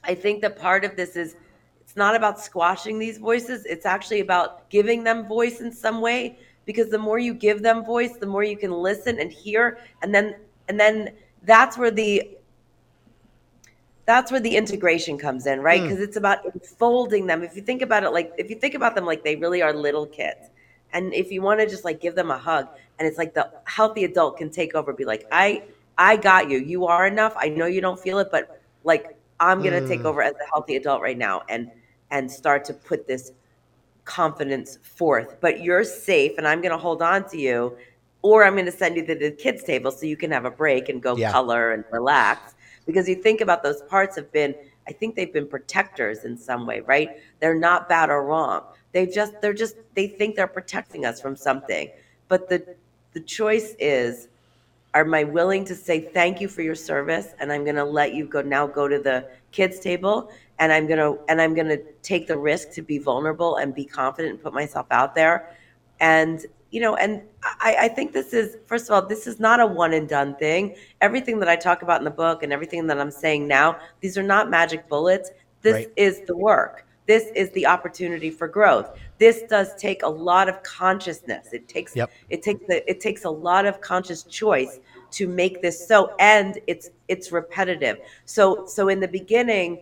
[0.04, 1.36] I think that part of this is
[1.80, 6.38] it's not about squashing these voices it's actually about giving them voice in some way
[6.66, 10.14] because the more you give them voice the more you can listen and hear and
[10.14, 10.36] then
[10.68, 11.12] and then
[11.44, 12.38] that's where the
[14.12, 15.82] that's where the integration comes in, right?
[15.82, 16.04] Because mm.
[16.04, 17.44] it's about enfolding them.
[17.44, 19.74] If you think about it like if you think about them like they really are
[19.74, 20.50] little kids.
[20.94, 22.68] And if you want to just like give them a hug
[23.00, 25.64] and it's like the healthy adult can take over be like, "I
[25.98, 26.60] I got you.
[26.60, 27.34] You are enough.
[27.38, 29.88] I know you don't feel it, but like I'm going to mm.
[29.88, 31.72] take over as a healthy adult right now and
[32.12, 33.32] and start to put this
[34.04, 35.40] confidence forth.
[35.40, 37.78] But you're safe and I'm going to hold on to you
[38.24, 40.52] or I'm going to send you to the kids table so you can have a
[40.52, 41.32] break and go yeah.
[41.32, 44.56] color and relax because you think about those parts have been
[44.88, 47.10] i think they've been protectors in some way right?
[47.40, 48.64] They're not bad or wrong.
[48.92, 51.90] They just they're just they think they're protecting us from something.
[52.28, 52.76] But the
[53.14, 54.28] the choice is
[54.94, 58.14] am i willing to say thank you for your service and i'm going to let
[58.14, 61.68] you go now go to the kids table and i'm going to and i'm going
[61.68, 65.56] to take the risk to be vulnerable and be confident and put myself out there?
[66.00, 69.60] And you know, and I, I, think this is, first of all, this is not
[69.60, 70.76] a one and done thing.
[71.02, 74.18] Everything that I talk about in the book and everything that I'm saying now, these
[74.18, 75.32] are not magic bullets.
[75.62, 75.92] This right.
[75.98, 76.86] is the work.
[77.08, 78.98] This is the opportunity for growth.
[79.18, 81.52] This does take a lot of consciousness.
[81.52, 82.10] It takes yep.
[82.30, 84.80] it takes a, it takes a lot of conscious choice
[85.12, 88.00] to make this so and it's it's repetitive.
[88.26, 89.80] So so in the beginning,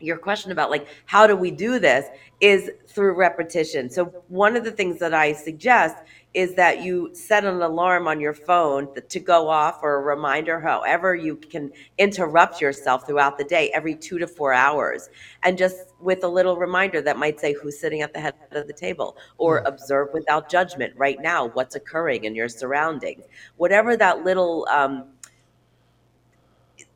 [0.00, 2.06] your question about like how do we do this
[2.40, 3.90] is through repetition.
[3.90, 5.96] So one of the things that I suggest
[6.34, 10.60] is that you set an alarm on your phone to go off or a reminder
[10.60, 15.08] however you can interrupt yourself throughout the day every 2 to 4 hours.
[15.42, 18.66] And just with a little reminder that might say who's sitting at the head of
[18.66, 19.16] the table?
[19.38, 23.24] or observe without judgment right now what's occurring in your surroundings.
[23.56, 25.04] Whatever that little um,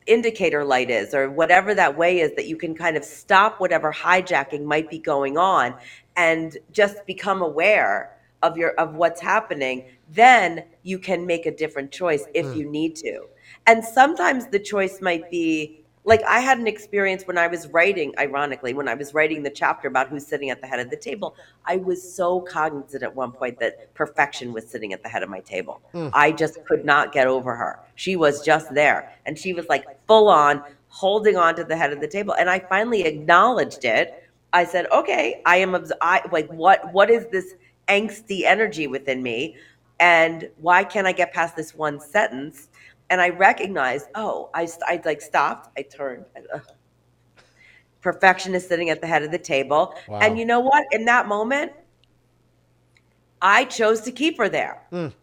[0.07, 3.91] indicator light is or whatever that way is that you can kind of stop whatever
[3.93, 5.75] hijacking might be going on
[6.15, 11.91] and just become aware of your of what's happening then you can make a different
[11.91, 12.57] choice if Mm.
[12.57, 13.25] you need to
[13.67, 18.13] and sometimes the choice might be like i had an experience when i was writing
[18.17, 20.97] ironically when i was writing the chapter about who's sitting at the head of the
[20.97, 21.35] table
[21.65, 25.29] i was so cognizant at one point that perfection was sitting at the head of
[25.29, 25.81] my table.
[25.93, 26.11] Mm.
[26.13, 27.79] i just could not get over her.
[27.95, 31.91] She was just there and she was like full on holding on to the head
[31.91, 32.33] of the table.
[32.33, 34.29] And i finally acknowledged it.
[34.51, 37.55] I said okay i am obs- I, like what what is this
[37.87, 39.55] angsty energy within me?
[39.99, 42.69] And why can't i get past this one sentence
[43.09, 46.61] and i recognized oh i, st- I like stopped i turned and, ugh.
[48.01, 50.19] perfection is sitting at the head of the table Wow.
[50.21, 51.71] and you know what in that moment
[53.41, 55.13] i chose to keep her there Mm.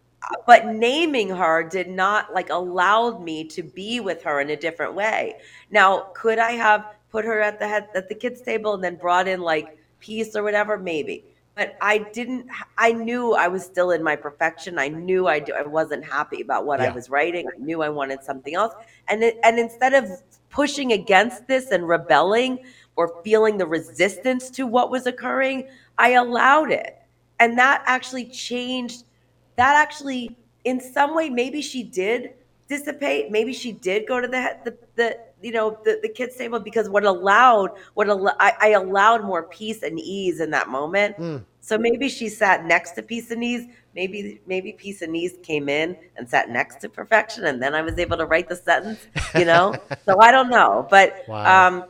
[0.45, 4.93] but naming her did not like allowed me to be with her in a different
[4.93, 5.35] way
[5.71, 8.95] now could i have put her at the head at the kids table and then
[8.95, 11.23] brought in like peace or whatever maybe
[11.61, 12.47] but i didn't
[12.79, 14.79] i knew i was still in my perfection.
[14.79, 17.47] I knew i, do, I wasn't happy about what i was writing.
[17.47, 18.73] I knew i wanted something else.
[19.09, 20.05] And it, and instead of
[20.49, 22.53] pushing against this and rebelling
[22.95, 25.67] or feeling the resistance to what was occurring
[25.99, 26.97] i allowed it.
[27.39, 29.03] And that actually changed
[29.55, 32.33] that actually in some way maybe she did
[32.69, 35.07] dissipate maybe she did go to the the, the
[35.41, 39.43] you know the, the kids table because what allowed what al- I, I allowed more
[39.43, 41.17] peace and ease in that moment.
[41.17, 41.43] Mm.
[41.63, 45.69] So maybe she sat next to peace and ease maybe maybe peace and ease came
[45.69, 49.07] in and sat next to perfection and then i was able to write the sentence
[49.35, 49.73] you know
[50.05, 51.67] so i don't know but Wow.
[51.67, 51.85] um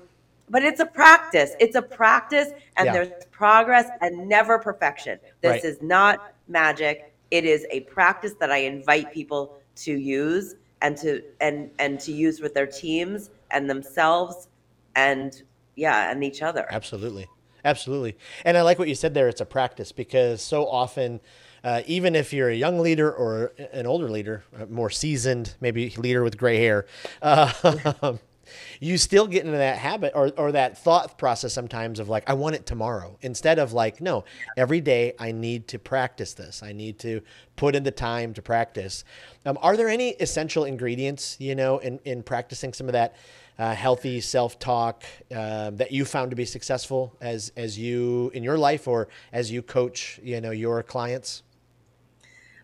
[0.49, 2.93] but it's a practice it's a practice and Yeah.
[2.93, 5.63] there's progress and never perfection this Right.
[5.63, 11.21] is not magic it is a practice that i invite people to use and to
[11.39, 14.47] and and to use with their teams and themselves
[14.95, 15.43] and
[15.75, 17.27] yeah and each other Absolutely.
[17.63, 18.17] Absolutely.
[18.45, 19.27] And I like what you said there.
[19.27, 21.19] It's a practice because so often,
[21.63, 25.91] uh, even if you're a young leader or an older leader, a more seasoned, maybe
[25.97, 26.85] leader with gray hair,
[27.21, 28.17] uh,
[28.79, 32.33] you still get into that habit or, or that thought process sometimes of like, I
[32.33, 34.25] want it tomorrow instead of like, no,
[34.57, 36.63] every day I need to practice this.
[36.63, 37.21] I need to
[37.55, 39.03] put in the time to practice.
[39.45, 43.15] Um, are there any essential ingredients, you know, in, in practicing some of that
[43.61, 45.03] uh, healthy self-talk
[45.35, 49.51] uh, that you found to be successful as as you in your life or as
[49.51, 51.43] you coach you know your clients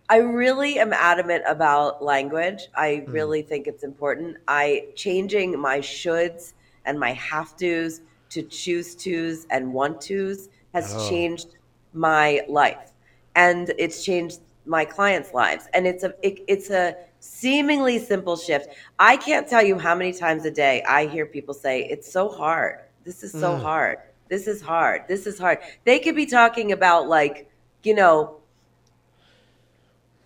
[0.09, 2.61] I really am adamant about language.
[2.75, 3.11] I Hmm.
[3.11, 4.37] really think it's important.
[4.47, 6.53] I changing my shoulds
[6.85, 11.09] and my have tos to choose tos and want tos has Oh.
[11.09, 11.49] changed
[11.93, 12.91] my life,
[13.35, 15.67] and it's changed my clients' lives.
[15.73, 18.67] And it's a it, it's a seemingly simple shift.
[18.99, 22.29] I can't tell you how many times a day I hear people say it's so
[22.29, 22.79] hard.
[23.03, 23.61] This is so Mm.
[23.61, 23.97] hard.
[24.29, 25.03] This is hard.
[25.07, 25.59] This is hard.
[25.85, 27.49] They could be talking about like
[27.83, 28.37] you know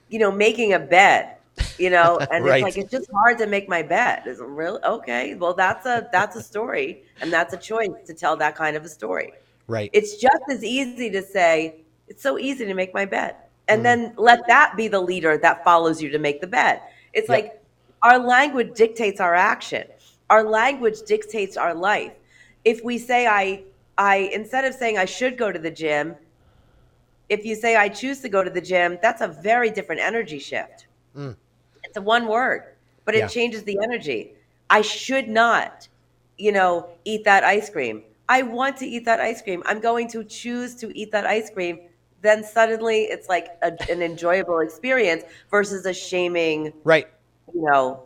[0.09, 1.37] you know, making a bed,
[1.77, 2.47] you know, and Right.
[2.47, 4.23] it's like it's just hard to make my bed.
[4.25, 5.35] Is it really okay?
[5.35, 8.83] Well, that's a that's a story, and that's a choice to tell that kind of
[8.85, 9.33] a story.
[9.67, 13.35] right It's just as easy to say it's so easy to make my bed,
[13.71, 13.83] and Mm.
[13.83, 16.81] then let that be the leader that follows you to make the bed.
[17.13, 17.43] It's Yep.
[17.43, 17.61] like
[18.03, 19.85] our language dictates our action.
[20.29, 22.13] Our language dictates our life.
[22.65, 23.65] If we say I
[23.97, 26.17] I instead of saying I should go to the gym,
[27.29, 30.39] if you say I choose to go to the gym, that's a very different energy
[30.39, 30.87] shift.
[31.15, 31.35] Mm.
[31.83, 32.63] It's a one word,
[33.05, 33.27] but it Yeah.
[33.27, 34.35] changes the energy.
[34.69, 35.89] I should not,
[36.37, 38.03] you know, eat that ice cream.
[38.29, 39.63] I want to eat that ice cream.
[39.65, 41.79] I'm going to choose to eat that ice cream.
[42.21, 47.07] Then suddenly it's like a, an enjoyable experience versus a shaming, right
[47.53, 48.03] you know,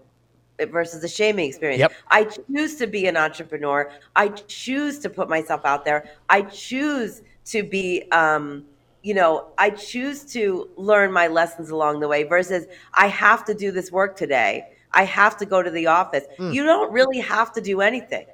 [0.60, 1.80] versus a shaming experience.
[1.80, 1.94] Yep.
[2.10, 3.92] I choose to be an entrepreneur.
[4.16, 6.10] I choose to put myself out there.
[6.30, 8.66] I choose to be, um,
[9.04, 13.54] you know, I choose to learn my lessons along the way versus I have to
[13.54, 14.70] do this work today.
[14.94, 16.24] I have to go to the office.
[16.40, 16.54] Mm.
[16.54, 18.26] You don't really have to do anything,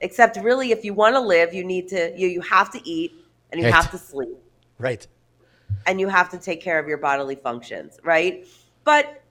[0.00, 3.12] except really if you want to live, you need to you you have to eat
[3.52, 3.74] and you Right.
[3.74, 4.36] have to sleep
[4.82, 5.06] right
[5.86, 8.46] and you have to take care of your bodily functions, right?
[8.84, 9.22] But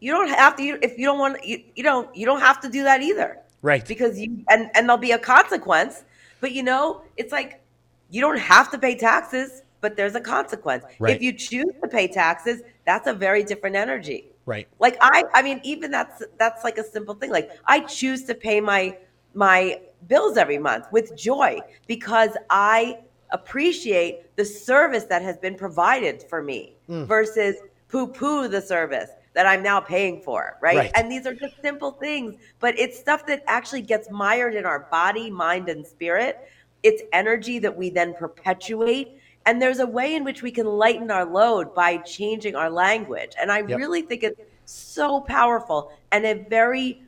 [0.00, 2.68] you don't have to if you don't want you, you don't you don't have to
[2.68, 3.38] do that either.
[3.62, 3.86] Right.
[3.86, 6.04] Because you and and there'll be a consequence,
[6.40, 7.60] but you know, it's like
[8.10, 10.84] you don't have to pay taxes, but there's a consequence.
[10.98, 11.16] Right.
[11.16, 14.28] If you choose to pay taxes, that's a very different energy.
[14.44, 14.66] Right.
[14.80, 17.30] Like I I mean even that's that's like a simple thing.
[17.30, 18.98] Like I choose to pay my
[19.34, 22.98] my bills every month with joy because I
[23.32, 27.06] appreciate the service that has been provided for me Mm.
[27.06, 27.56] versus
[27.88, 30.76] poo poo the service that I'm now paying for, right?
[30.76, 30.90] Right.
[30.94, 34.88] And these are just simple things, but it's stuff that actually gets mired in our
[34.90, 36.38] body, mind, and spirit.
[36.82, 39.08] It's energy that we then perpetuate.
[39.46, 43.32] And there's a way in which we can lighten our load by changing our language.
[43.40, 43.78] And I Yep.
[43.78, 47.02] really think it's so powerful and a very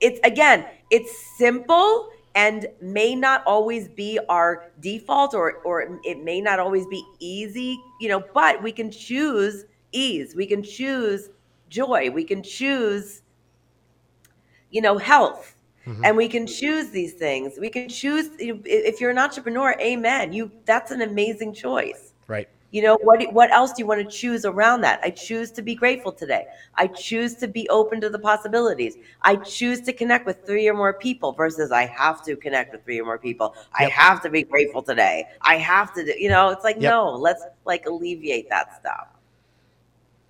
[0.00, 6.40] it's again it's simple and may not always be our default or or it may
[6.40, 10.34] not always be easy you know but we can choose ease.
[10.34, 11.30] We can choose
[11.68, 12.10] joy.
[12.10, 13.22] We can choose
[14.70, 15.56] you know health.
[15.86, 16.04] Mhm.
[16.04, 17.58] and we can choose these things.
[17.58, 20.32] We can choose if you're an entrepreneur amen.
[20.32, 22.12] You that's an amazing choice.
[22.28, 22.48] Right.
[22.70, 25.00] You know what what else do you want to choose around that?
[25.02, 26.46] I choose to be grateful today.
[26.76, 28.96] I choose to be open to the possibilities.
[29.22, 32.84] I choose to connect with three or more people versus I have to connect with
[32.84, 33.54] three or more people.
[33.74, 33.92] I Yep.
[33.92, 35.26] have to be grateful today.
[35.42, 36.90] I have to do, you know, it's like Yep.
[36.90, 39.08] no, let's like alleviate that stuff.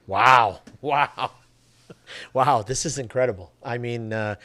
[0.06, 0.60] Wow.
[0.80, 1.32] Wow.
[2.32, 2.62] Wow.
[2.62, 3.52] This is incredible.
[3.62, 4.36] I mean, uh,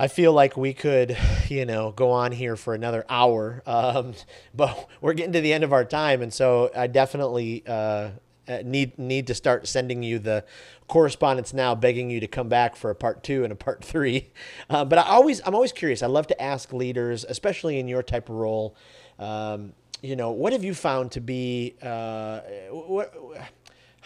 [0.00, 4.14] I feel like we could, you know, go on here for another hour, um,
[4.54, 8.10] but we're getting to the end of our time, and so I definitely uh,
[8.46, 10.44] uh, need need to start sending you the
[10.86, 14.30] correspondence now, begging you to come back for a part two and a part three.
[14.70, 16.02] Uh, but I always, I'm always curious.
[16.02, 18.76] I love to ask leaders, especially in your type of role.
[19.18, 23.12] Um, you know, what have you found to be uh, what?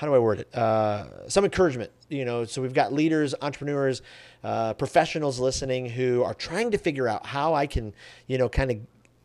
[0.03, 0.53] how do I word it?
[0.53, 2.45] Uh, some encouragement, you know.
[2.45, 4.03] So we've got leaders, entrepreneurs,
[4.45, 7.95] uh, professionals listening who are trying to figure out how I can,
[8.27, 8.79] you know, kind of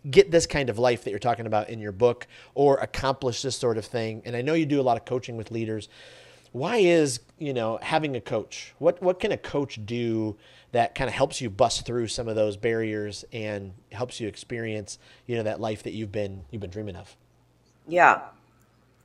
[0.09, 3.55] get this kind of life that you're talking about in your book or accomplish this
[3.55, 4.21] sort of thing.
[4.25, 5.89] And I know you do a lot of coaching with leaders.
[6.51, 8.73] Why is you know having a coach?
[8.79, 10.37] What what can a coach do
[10.71, 14.97] that kind of helps you bust through some of those barriers and helps you experience
[15.25, 17.15] you know that life that you've been you've been dreaming of?
[17.87, 18.21] Yeah.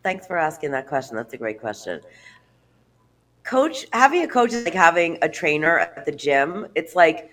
[0.02, 1.16] Thanks for asking that question.
[1.16, 2.00] That's a great question.
[3.44, 6.68] Coach, having a coach is like having a trainer at the gym.
[6.74, 7.32] It's like,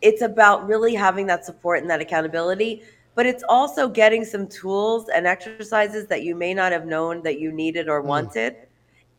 [0.00, 2.82] it's about really having that support and that accountability,
[3.14, 7.40] but it's also getting some tools and exercises that you may not have known that
[7.40, 8.06] you needed or mm.
[8.06, 8.56] wanted.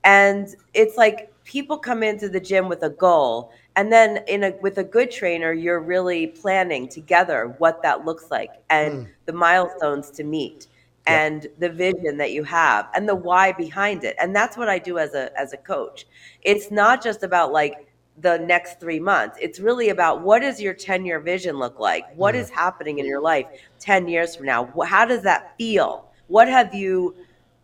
[0.05, 4.51] And it's like people come into the gym with a goal, and then in a
[4.61, 9.09] with a good trainer, you're really planning together what that looks like and mm.
[9.25, 10.67] the milestones to meet
[11.09, 14.77] and the vision that you have and the why behind it and that's what i
[14.77, 16.05] do as a as a coach.
[16.41, 17.87] It's not just about like
[18.21, 19.37] the next three months.
[19.41, 22.03] It's really about what does your 10 year vision look like?
[22.15, 22.43] What mm-hmm.
[22.43, 23.45] is happening in your life
[23.79, 24.65] 10 years from now?
[24.85, 26.09] How does that feel?
[26.27, 27.15] What have you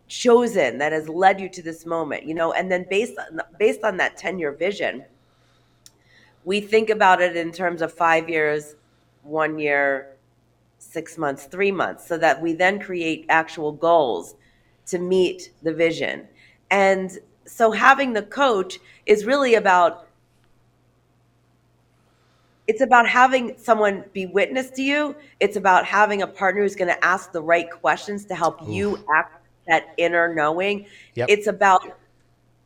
[0.08, 2.52] chosen that has led you to this moment you know?
[2.52, 5.04] And then based on based on that 10 year vision
[6.44, 8.76] we think about it in terms of five years
[9.24, 10.15] one year
[10.86, 14.36] six months, three months, so that we then create actual goals
[14.86, 16.26] to meet the vision.
[16.70, 20.06] And so having the coach is really about
[22.66, 25.14] it's about having someone be witness to you.
[25.38, 28.98] It's about having a partner who's going to ask the right questions to help you
[29.14, 30.86] act that inner knowing.
[31.14, 31.28] Yep.
[31.28, 31.96] It's about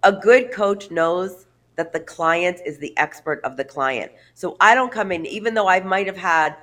[0.02, 4.12] a good coach knows that the client is the expert of the client.
[4.35, 6.56] So I don't come in, even though I might have had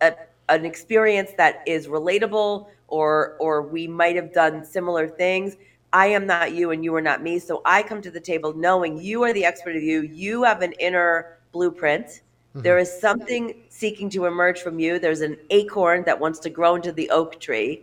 [0.00, 0.14] a,
[0.48, 5.56] an experience that is relatable or or we might have done similar things.
[5.92, 7.38] I am not you and you are not me.
[7.38, 10.02] So I come to the table knowing you are the expert of you.
[10.02, 12.06] You have an inner blueprint.
[12.06, 12.60] Mm-hmm.
[12.60, 14.98] There is something seeking to emerge from you.
[14.98, 17.82] There's an acorn that wants to grow into the oak tree.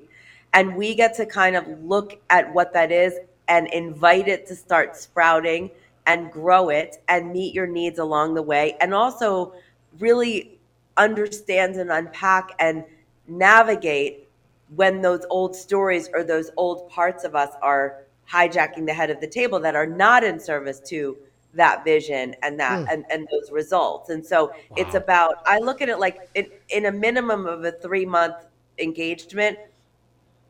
[0.54, 3.14] And we get to kind of look at what that is
[3.48, 5.70] and invite it to start sprouting
[6.08, 8.78] and grow it and meet your needs along the way.
[8.80, 9.54] And also
[10.00, 10.55] really
[10.98, 12.84] understand and unpack and
[13.28, 14.28] navigate
[14.76, 19.22] when those old stories or those old parts of us are hijacking the head of
[19.22, 21.18] the table that are not in service to
[21.54, 22.86] that vision and that hmm.
[22.90, 24.10] and, and those results.
[24.10, 27.72] And so it's about i look at it like in, in a minimum of a
[27.72, 28.36] three month
[28.80, 29.58] engagement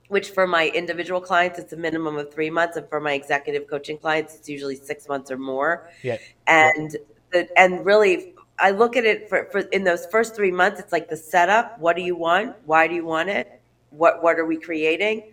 [0.08, 3.68] which for my individual clients it's a minimum of three months and for my executive
[3.68, 5.90] coaching clients it's usually six months or more.
[6.02, 6.18] Yeah.
[6.48, 6.96] and
[7.32, 10.92] the, and really i look at it for, for in those first three months it's
[10.92, 14.46] like the setup what do you want why do you want it what what are
[14.46, 15.24] we creating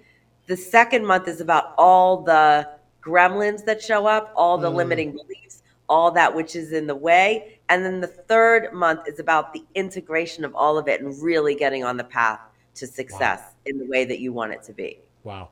[0.47, 2.69] the second month is about all the
[3.05, 4.75] gremlins that show up all the mm.
[4.75, 9.19] limiting beliefs all that which is in the way And then the third month is
[9.19, 12.39] about the integration of all of it and really getting on the path
[12.75, 13.53] to success wow.
[13.65, 14.99] in the way that you want it to be.
[15.25, 15.49] Wow.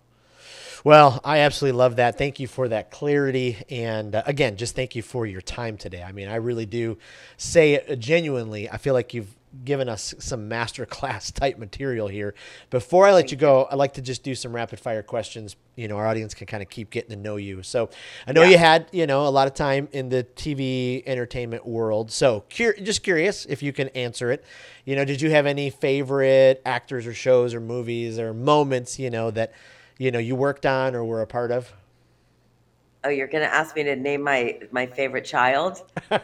[0.83, 2.16] Well, I absolutely love that.
[2.16, 3.59] Thank you for that clarity.
[3.68, 6.03] And uh, again, just thank you for your time today.
[6.03, 6.97] I mean, I really do
[7.37, 8.70] say it genuinely.
[8.70, 12.35] I feel like you've given us some master class type material here.
[12.70, 15.55] Before I let you go, I'd like to just do some rapid fire questions.
[15.76, 17.62] You know, our audience can kind of keep getting to know you.
[17.62, 17.91] So
[18.26, 18.49] I know yeah.
[18.49, 22.11] you had, you know, a lot of time in the TV entertainment world.
[22.11, 24.47] So cur- just curious if you can answer it.
[24.87, 29.11] You know, did you have any favorite actors or shows or movies or moments, you
[29.11, 29.53] know, that–
[30.01, 31.70] you know you worked on or were a part of?
[33.05, 35.82] Oh, you're going to ask me to name my my favorite child?
[36.11, 36.22] um,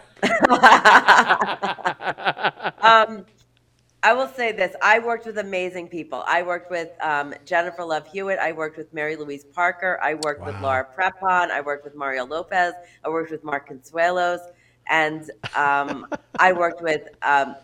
[4.03, 6.25] I will say this: I worked with amazing people.
[6.27, 8.39] I worked with um, Jennifer Love Hewitt.
[8.39, 10.01] I worked with Mary Louise Parker.
[10.03, 10.47] I worked wow.
[10.47, 11.51] with Laura Prepon.
[11.51, 12.73] I worked with Mario Lopez.
[13.05, 14.41] I worked with Mark Consuelos,
[14.89, 16.07] and um,
[16.39, 17.57] I worked with, um,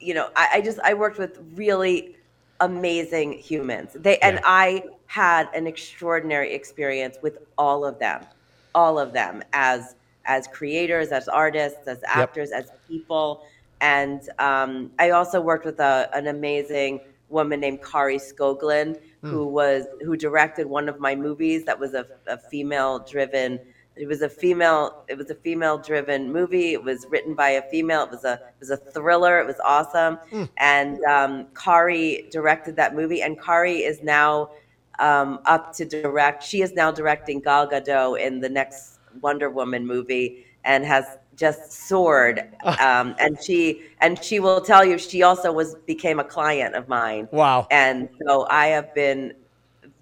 [0.00, 2.15] you know, I, I, just I worked with really
[2.60, 3.92] amazing humans.
[3.94, 4.28] They yeah.
[4.28, 8.24] and I had an extraordinary experience with all of them,
[8.74, 9.94] all of them as
[10.26, 12.64] as creators, as artists, as actors, yep.
[12.64, 13.44] as people.
[13.80, 19.30] And um, I also worked with a, an amazing woman named Kari Skogland, mm.
[19.30, 23.60] who was who directed one of my movies that was a, a female driven
[23.96, 26.72] it was a female it was a female driven movie.
[26.72, 28.02] It was written by a female.
[28.04, 29.40] It was a it was a thriller.
[29.40, 30.18] It was awesome.
[30.30, 30.48] Mm.
[30.58, 34.50] and um, kari directed that movie and kari is now
[34.98, 39.86] um, up to direct she is now directing gal gadot in the next wonder woman
[39.86, 41.04] movie and has
[41.36, 42.48] just soared
[42.80, 46.88] um, and she and she will tell you she also was became a client of
[46.88, 47.28] mine.
[47.30, 47.66] Wow.
[47.70, 49.34] And so i have been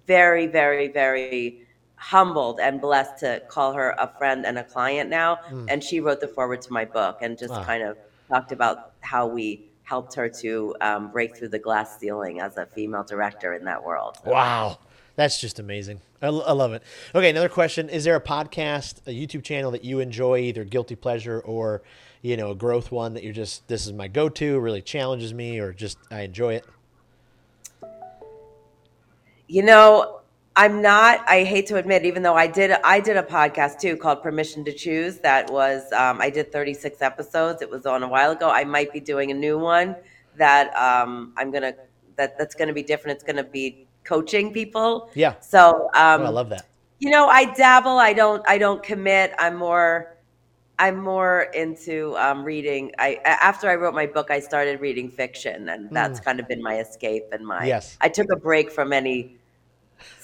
[0.07, 1.64] very very very
[2.05, 5.39] humbled and blessed to call her a friend and a client now.
[5.49, 5.65] Mm.
[5.69, 7.63] And she wrote the foreword to my book and just wow.
[7.63, 7.97] kind of
[8.29, 12.67] talked about how we helped her to um, break through the glass ceiling as a
[12.67, 14.17] female director in that world.
[14.23, 14.77] Wow.
[15.15, 15.99] That's just amazing.
[16.21, 16.83] I, I, love it.
[17.15, 20.95] Okay, another question: Is there a podcast, a YouTube channel that you enjoy, either guilty
[20.95, 21.81] pleasure or,
[22.21, 25.57] you know, a growth one that you're just this is my go-to, really challenges me,
[25.57, 26.65] or just I enjoy it?
[29.47, 30.19] You know,
[30.57, 31.27] I'm not.
[31.27, 34.63] I hate to admit, even though I did, I did a podcast too called Permission
[34.65, 35.19] to Choose.
[35.19, 37.61] That was um, I did 36 episodes.
[37.61, 38.49] It was on a while ago.
[38.49, 39.97] I might be doing a new one
[40.37, 41.73] that um, I'm gonna
[42.15, 43.15] that that's gonna be different.
[43.15, 45.09] It's gonna be coaching people.
[45.13, 45.39] Yeah.
[45.41, 46.65] So um, oh, I love that.
[46.99, 47.97] You know, I dabble.
[47.97, 48.41] I don't.
[48.47, 49.33] I don't commit.
[49.37, 50.15] I'm more.
[50.79, 52.91] I'm more into um, reading.
[52.97, 56.25] I after I wrote my book, I started reading fiction, and that's mm.
[56.25, 57.65] kind of been my escape and my.
[57.65, 57.97] Yes.
[57.99, 59.35] I took a break from any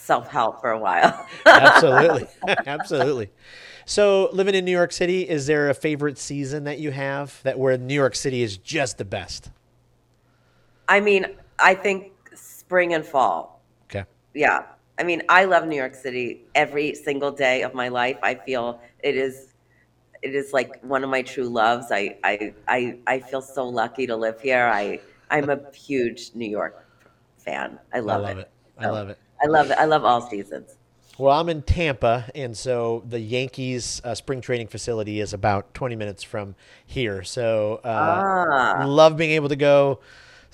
[0.01, 1.27] self help for a while.
[1.45, 2.27] Absolutely.
[2.65, 3.29] Absolutely.
[3.85, 7.57] So, living in New York City, is there a favorite season that you have that
[7.57, 9.49] where New York City is just the best?
[10.87, 11.25] I mean,
[11.59, 13.61] I think spring and fall.
[13.85, 14.05] Okay.
[14.33, 14.63] Yeah.
[14.99, 18.17] I mean, I love New York City every single day of my life.
[18.21, 19.53] I feel it is
[20.21, 21.87] it is like one of my true loves.
[21.91, 24.67] I I I, I feel so lucky to live here.
[24.67, 24.99] I
[25.31, 26.85] I'm a huge New York
[27.37, 27.79] fan.
[27.93, 28.41] I love, I love it.
[28.41, 28.51] it.
[28.77, 29.17] I love it.
[29.43, 29.77] I love it.
[29.77, 30.75] I love all seasons.
[31.17, 35.95] Well, I'm in Tampa, and so the Yankees uh, spring training facility is about 20
[35.95, 37.23] minutes from here.
[37.23, 38.83] So, uh, ah.
[38.85, 39.99] love being able to go.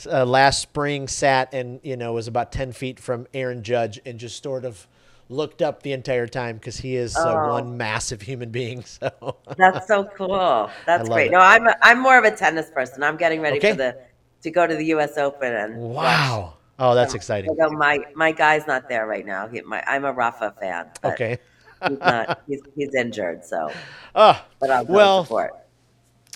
[0.05, 4.19] Uh, last spring, sat and you know was about 10 feet from Aaron Judge, and
[4.19, 4.87] just sort of
[5.29, 7.53] looked up the entire time because he is uh, oh.
[7.53, 8.83] one massive human being.
[8.99, 10.69] So that's so cool.
[10.85, 11.27] That's great.
[11.27, 11.31] It.
[11.31, 13.03] No, I'm a, I'm more of a tennis person.
[13.03, 13.71] I'm getting ready okay.
[13.71, 13.97] for the
[14.41, 15.17] to go to the U.S.
[15.17, 16.41] Open and wow.
[16.41, 17.55] Watch Oh, that's exciting.
[17.71, 19.47] my my guy's not there right now.
[19.47, 20.89] He, my, I'm a Rafa fan.
[21.03, 21.39] Okay.
[21.87, 22.41] he's not.
[22.47, 23.43] He's, he's injured.
[23.45, 23.71] So.
[24.15, 24.43] Oh.
[24.59, 25.23] But I'll well.
[25.23, 25.53] Support.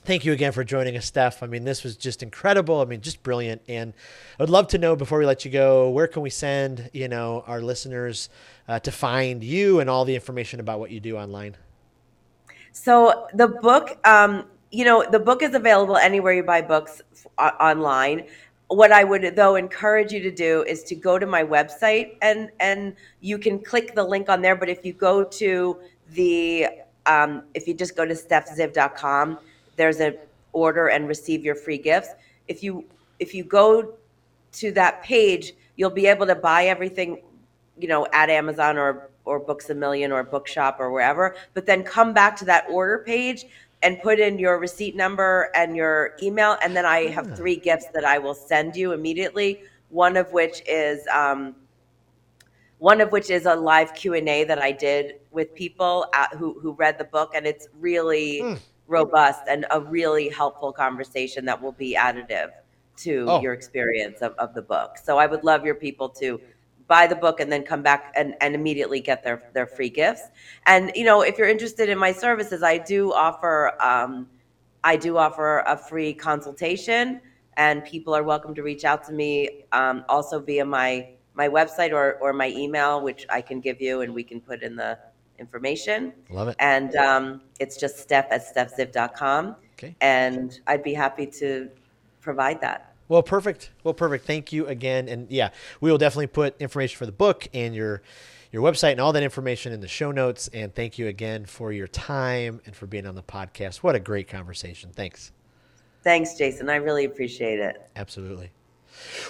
[0.04, 1.44] Thank you again for joining us, Stef.
[1.44, 2.82] I mean, this was just incredible.
[2.82, 3.62] I mean, just brilliant.
[3.68, 3.94] And
[4.40, 7.44] I'd love to know before we let you go, where can we send you know
[7.46, 8.30] our listeners
[8.68, 11.56] uh, to find you and all the information about what you do online?
[12.72, 17.54] So the book, um, you know, the book is available anywhere you buy books f-
[17.60, 18.28] online
[18.76, 22.50] what I would though encourage you to do is to go to my website and
[22.60, 24.56] and you can click the link on there.
[24.56, 25.78] But if you go to
[26.12, 26.68] the
[27.06, 29.40] um, if you just go to stefziev.com,
[29.76, 30.16] there's a
[30.54, 32.10] order and receive your free gifts.
[32.48, 32.86] If you
[33.20, 33.94] if you go
[34.54, 37.22] to that page, you'll be able to buy everything,
[37.78, 41.36] you know, at Amazon or or Books a Million or Bookshop or wherever.
[41.54, 43.46] But then come back to that order page
[43.84, 47.88] and put in your receipt number and your email and then i have three gifts
[47.94, 51.56] that i will send you immediately one of which is um,
[52.78, 56.74] one of which is a live q&a that i did with people at, who, who
[56.74, 58.60] read the book and it's really mm.
[58.88, 62.52] robust and a really helpful conversation that will be additive
[62.98, 63.42] to Oh.
[63.42, 64.98] your experience of, of the book.
[64.98, 66.40] So I would love your people to
[66.92, 70.24] buy the book and then come back and, and immediately get their, their free gifts.
[70.66, 74.28] And, you know, if you're interested in my services, I do offer, um,
[74.84, 77.22] I do offer a free consultation
[77.56, 81.94] and people are welcome to reach out to me um, also via my, my website
[81.94, 85.00] or, or my email, which I can give you and we can put in the
[85.40, 86.12] information.
[86.30, 86.58] Love it.
[86.60, 89.56] And um, it's just stef at stefziev.com.
[89.76, 89.96] Okay.
[90.02, 91.70] And I'd be happy to
[92.20, 92.91] provide that.
[93.12, 93.72] Well, perfect.
[93.84, 94.24] Well, perfect.
[94.24, 95.10] Thank you again.
[95.10, 95.50] And yeah,
[95.82, 98.02] we will definitely put information for the book and your
[98.54, 100.48] your website and all that information in the show notes.
[100.54, 103.78] And thank you again for your time and for being on the podcast.
[103.78, 104.92] What a great conversation.
[104.96, 105.34] Thanks.
[106.06, 106.70] Thanks, Jason.
[106.70, 107.86] I really appreciate it.
[107.98, 108.50] Absolutely.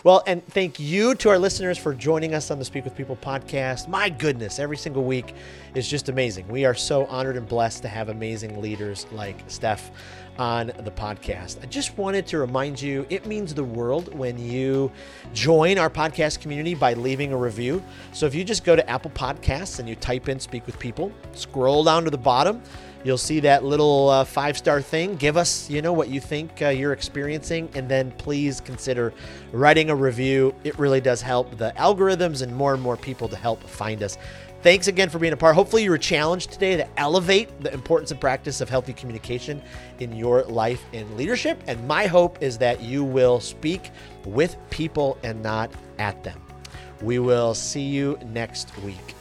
[0.03, 3.15] Well, and thank you to our listeners for joining us on the Speak with People
[3.15, 3.87] podcast.
[3.87, 5.33] My goodness, every single week
[5.75, 6.47] is just amazing.
[6.47, 9.89] We are so honored and blessed to have amazing leaders like Stef
[10.37, 11.61] on the podcast.
[11.61, 14.91] I just wanted to remind you it means the world when you
[15.33, 17.83] join our podcast community by leaving a review.
[18.13, 21.11] So if you just go to Apple Podcasts and you type in Speak with People,
[21.33, 22.61] scroll down to the bottom,
[23.03, 25.15] You'll see that little uh, five star thing.
[25.15, 29.11] Give us, you know, what you think uh, you're experiencing, and then please consider
[29.51, 30.53] writing a review.
[30.63, 34.19] It really does help the algorithms and more and more people to help find us.
[34.61, 35.55] Thanks again for being a part.
[35.55, 39.59] Hopefully, you were challenged today to elevate the importance and practice of healthy communication
[39.99, 41.59] in your life and leadership.
[41.65, 43.89] And my hope is that you will speak
[44.23, 46.39] with people and not at them.
[47.01, 49.15] We will see you next week.